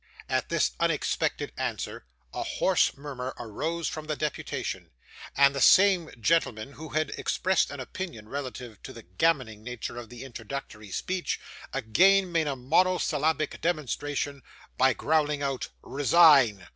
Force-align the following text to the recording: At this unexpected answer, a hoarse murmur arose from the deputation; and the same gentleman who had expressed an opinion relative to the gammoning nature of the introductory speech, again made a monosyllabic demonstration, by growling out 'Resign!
At 0.27 0.49
this 0.49 0.71
unexpected 0.79 1.51
answer, 1.59 2.05
a 2.33 2.41
hoarse 2.41 2.97
murmur 2.97 3.35
arose 3.37 3.87
from 3.87 4.07
the 4.07 4.15
deputation; 4.15 4.89
and 5.37 5.53
the 5.53 5.61
same 5.61 6.09
gentleman 6.19 6.71
who 6.71 6.89
had 6.89 7.11
expressed 7.19 7.69
an 7.69 7.79
opinion 7.79 8.27
relative 8.27 8.81
to 8.81 8.93
the 8.93 9.03
gammoning 9.03 9.61
nature 9.61 9.97
of 9.97 10.09
the 10.09 10.23
introductory 10.23 10.89
speech, 10.89 11.39
again 11.71 12.31
made 12.31 12.47
a 12.47 12.55
monosyllabic 12.55 13.61
demonstration, 13.61 14.41
by 14.75 14.93
growling 14.93 15.43
out 15.43 15.69
'Resign! 15.83 16.67